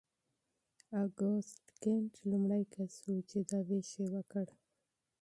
[1.03, 4.45] اګوست کنت لومړی کس و چې دا ویش یې وکړ.